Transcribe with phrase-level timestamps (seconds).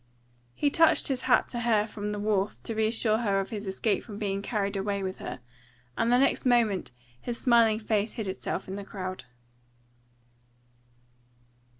[0.55, 4.03] He touched his hat to her from the wharf to reassure her of his escape
[4.03, 5.41] from being carried away with her,
[5.95, 9.25] and the next moment his smiling face hid itself in the crowd.